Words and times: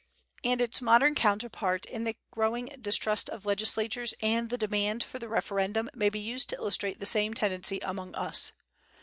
And 0.43 0.61
its 0.61 0.81
modern 0.81 1.13
counterpart 1.13 1.85
in 1.85 2.05
the 2.05 2.15
growing 2.31 2.75
distrust 2.81 3.29
of 3.29 3.45
legislatures 3.45 4.15
and 4.19 4.49
the 4.49 4.57
demand 4.57 5.03
for 5.03 5.19
the 5.19 5.29
referendum 5.29 5.91
may 5.93 6.09
be 6.09 6.19
used 6.19 6.49
to 6.49 6.55
illustrate 6.55 6.99
the 6.99 7.05
same 7.05 7.35
tendency 7.35 7.77
among 7.83 8.15
us. 8.15 8.51